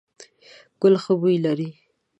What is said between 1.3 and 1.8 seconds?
لري….